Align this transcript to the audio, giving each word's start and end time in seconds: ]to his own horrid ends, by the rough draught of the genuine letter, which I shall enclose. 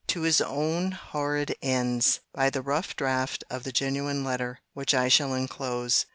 ]to 0.07 0.21
his 0.23 0.41
own 0.41 0.93
horrid 0.93 1.55
ends, 1.61 2.21
by 2.33 2.49
the 2.49 2.63
rough 2.63 2.95
draught 2.95 3.43
of 3.51 3.61
the 3.63 3.71
genuine 3.71 4.23
letter, 4.23 4.57
which 4.73 4.95
I 4.95 5.09
shall 5.09 5.35
enclose. 5.35 6.07